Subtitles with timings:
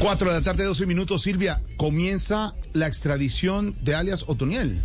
[0.00, 1.22] 4 de la tarde, 12 minutos.
[1.22, 4.80] Silvia, comienza la extradición de alias Otoniel.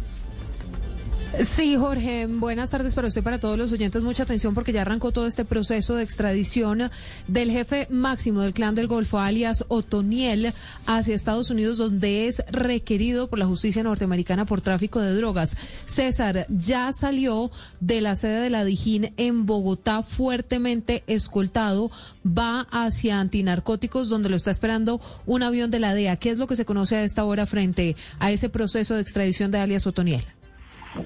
[1.40, 4.04] Sí, Jorge, buenas tardes para usted, para todos los oyentes.
[4.04, 6.92] Mucha atención porque ya arrancó todo este proceso de extradición
[7.28, 10.54] del jefe máximo del clan del Golfo, alias Otoniel,
[10.86, 15.58] hacia Estados Unidos, donde es requerido por la justicia norteamericana por tráfico de drogas.
[15.88, 21.90] César ya salió de la sede de la Dijín en Bogotá, fuertemente escoltado.
[22.26, 26.16] Va hacia antinarcóticos, donde lo está esperando un avión de la DEA.
[26.18, 29.50] ¿Qué es lo que se conoce a esta hora frente a ese proceso de extradición
[29.50, 30.24] de alias Otoniel?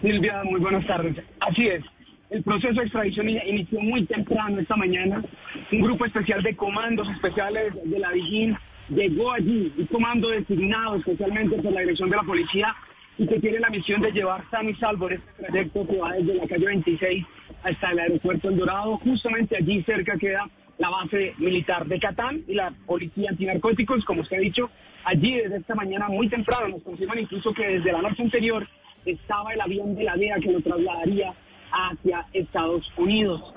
[0.01, 1.15] Silvia, muy buenas tardes.
[1.39, 1.83] Así es.
[2.29, 5.23] El proceso de extradición inició muy temprano esta mañana.
[5.71, 8.57] Un grupo especial de comandos especiales de la Dijín
[8.89, 12.75] llegó allí, un comando designado especialmente por la dirección de la policía
[13.17, 16.35] y que tiene la misión de llevar sano y salvo este trayecto que va desde
[16.35, 17.25] la calle 26
[17.63, 18.97] hasta el aeropuerto El Dorado.
[18.97, 24.37] Justamente allí cerca queda la base militar de Catán y la policía antinarcóticos, como usted
[24.37, 24.69] ha dicho.
[25.05, 28.67] Allí desde esta mañana muy temprano nos confirman incluso que desde la noche anterior
[29.11, 31.33] estaba el avión de la DEA que lo trasladaría
[31.71, 33.53] hacia Estados Unidos.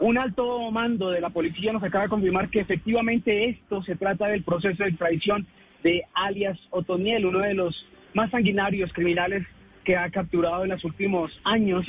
[0.00, 4.28] Un alto mando de la policía nos acaba de confirmar que efectivamente esto se trata
[4.28, 5.46] del proceso de extradición
[5.82, 9.46] de alias Otoniel, uno de los más sanguinarios criminales
[9.84, 11.86] que ha capturado en los últimos años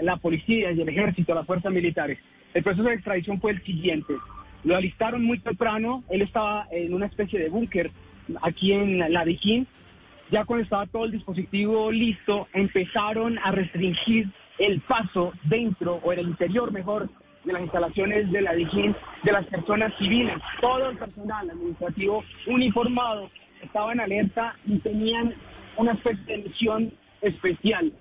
[0.00, 2.18] la policía y el ejército, las fuerzas militares.
[2.54, 4.14] El proceso de extradición fue el siguiente.
[4.62, 7.90] Lo alistaron muy temprano, él estaba en una especie de búnker
[8.40, 9.66] aquí en La Dijín,
[10.32, 16.20] ya cuando estaba todo el dispositivo listo, empezaron a restringir el paso dentro o en
[16.20, 17.10] el interior mejor
[17.44, 20.34] de las instalaciones de la Dijín de las personas civiles.
[20.62, 23.30] Todo el personal administrativo uniformado
[23.62, 25.34] estaba en alerta y tenían
[25.76, 27.92] una especie de misión especial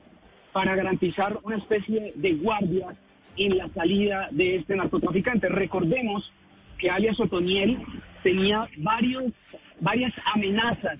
[0.53, 2.96] para garantizar una especie de guardia
[3.36, 5.50] en la salida de este narcotraficante.
[5.50, 6.31] Recordemos
[6.78, 7.78] que alias Otoniel
[8.24, 9.34] tenía varios,
[9.81, 10.98] varias amenazas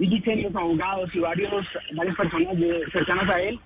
[0.00, 2.56] los abogados y varios, varias personas
[2.92, 3.60] cercanas a él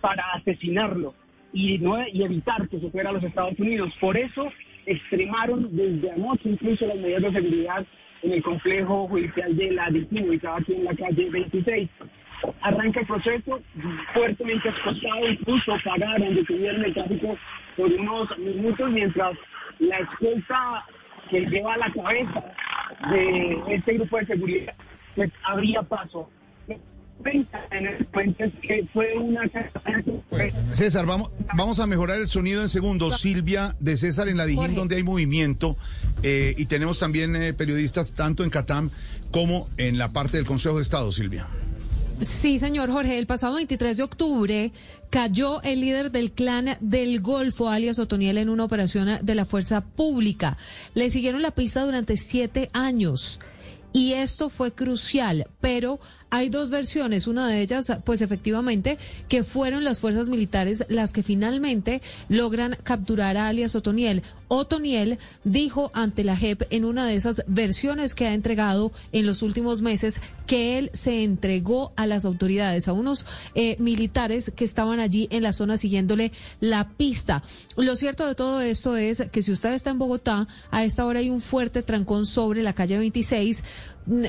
[0.00, 1.14] para asesinarlo
[1.52, 3.92] y, no, y evitar que se fuera a los Estados Unidos.
[4.00, 4.52] Por eso
[4.86, 7.86] extremaron desde anoche incluso las medidas de seguridad
[8.22, 11.90] en el complejo judicial de la Dictino, ubicado aquí en la calle 26.
[12.60, 13.60] Arranca el proceso
[14.12, 17.36] fuertemente escoltado, incluso pararon, detuvieron el tráfico
[17.76, 19.36] por unos minutos mientras
[19.78, 20.84] la escolta
[21.30, 22.44] que lleva a la cabeza
[23.10, 24.74] de este grupo de seguridad
[25.14, 26.28] pues habría paso.
[30.70, 33.20] César, vamos, vamos a mejorar el sonido en segundos.
[33.20, 35.76] Silvia de César en la Dijín, donde hay movimiento,
[36.22, 38.90] eh, y tenemos también eh, periodistas tanto en Catam
[39.30, 41.48] como en la parte del Consejo de Estado, Silvia.
[42.20, 44.72] Sí, señor Jorge, el pasado 23 de octubre
[45.10, 49.80] cayó el líder del clan del Golfo, alias Otoniel, en una operación de la fuerza
[49.80, 50.56] pública.
[50.94, 53.40] Le siguieron la pista durante siete años.
[53.96, 57.28] Y esto fue crucial, pero hay dos versiones.
[57.28, 63.36] Una de ellas, pues efectivamente, que fueron las fuerzas militares las que finalmente logran capturar
[63.36, 64.24] a alias Otoniel.
[64.48, 69.42] Otoniel dijo ante la JEP en una de esas versiones que ha entregado en los
[69.42, 75.00] últimos meses que él se entregó a las autoridades, a unos eh, militares que estaban
[75.00, 77.42] allí en la zona siguiéndole la pista.
[77.76, 81.20] Lo cierto de todo esto es que si usted está en Bogotá, a esta hora
[81.20, 83.64] hay un fuerte trancón sobre la calle 26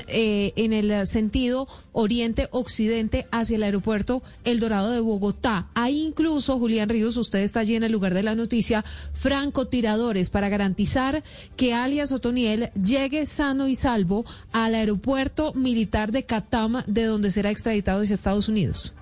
[0.08, 5.68] eh, en el sentido oriente-occidente hacia el aeropuerto El Dorado de Bogotá.
[5.74, 8.82] Hay incluso, Julián Ríos, usted está allí en el lugar de la noticia,
[9.12, 11.22] francotiradores para garantizar
[11.56, 17.50] que alias Otoniel llegue sano y salvo al aeropuerto militar de Catama, de donde será
[17.50, 18.94] extraditado hacia Estados Unidos.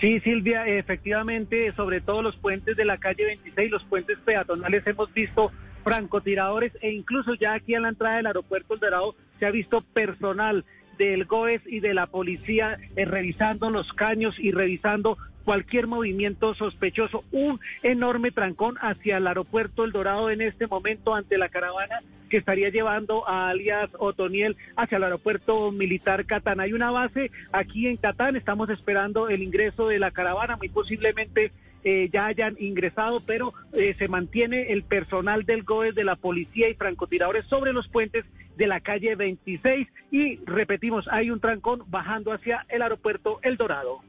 [0.00, 5.12] Sí, Silvia, efectivamente, sobre todo los puentes de la calle 26, los puentes peatonales, hemos
[5.12, 5.52] visto
[5.84, 9.80] francotiradores e incluso ya aquí en la entrada del aeropuerto El Dorado se ha visto
[9.80, 10.64] personal
[10.98, 17.24] del GOES y de la policía eh, revisando los caños y revisando cualquier movimiento sospechoso.
[17.32, 22.36] Un enorme trancón hacia el aeropuerto El Dorado en este momento ante la caravana que
[22.36, 26.60] estaría llevando a alias Otoniel hacia el aeropuerto militar Catán.
[26.60, 31.50] Hay una base aquí en Catán, estamos esperando el ingreso de la caravana, muy posiblemente
[31.84, 36.68] eh, ya hayan ingresado, pero eh, se mantiene el personal del GOES, de la policía
[36.68, 38.24] y francotiradores sobre los puentes
[38.56, 44.00] de la calle 26 y repetimos, hay un trancón bajando hacia el aeropuerto El Dorado.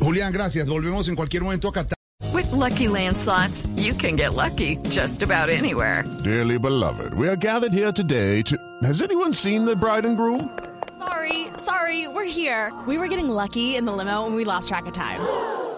[0.00, 0.68] Julián, gracias.
[0.68, 1.94] Volvemos en cualquier momento a Qatar.
[2.32, 6.04] With Lucky Land slots, you can get lucky just about anywhere.
[6.24, 8.56] Dearly beloved, we are gathered here today to.
[8.82, 10.50] Has anyone seen the bride and groom?
[10.98, 12.72] Sorry, sorry, we're here.
[12.86, 15.20] We were getting lucky in the limo and we lost track of time.